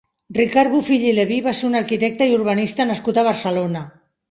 [0.35, 3.87] Ricard Bofill i Leví va ser un arquitecte i urbanista nascut a Barcelona.